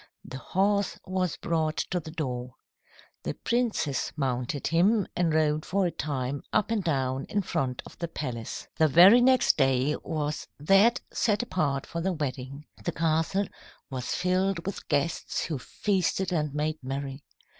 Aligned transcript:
The 0.25 0.39
horse 0.39 0.97
was 1.05 1.37
brought 1.37 1.77
to 1.91 1.99
the 1.99 2.09
door. 2.09 2.55
The 3.21 3.35
princess 3.35 4.11
mounted 4.15 4.65
him 4.65 5.05
and 5.15 5.31
rode 5.31 5.63
for 5.63 5.85
a 5.85 5.91
time 5.91 6.41
up 6.51 6.71
and 6.71 6.83
down 6.83 7.25
in 7.25 7.43
front 7.43 7.83
of 7.85 7.99
the 7.99 8.07
palace. 8.07 8.67
"The 8.77 8.87
very 8.87 9.21
next 9.21 9.57
day 9.57 9.95
was 9.97 10.47
that 10.59 11.01
set 11.13 11.43
apart 11.43 11.85
for 11.85 12.01
the 12.01 12.13
wedding. 12.13 12.65
The 12.83 12.91
castle 12.91 13.45
was 13.91 14.15
filled 14.15 14.65
with 14.65 14.87
guests 14.87 15.45
who 15.45 15.59
feasted 15.59 16.31
and 16.33 16.51
made 16.51 16.79
merry. 16.81 17.21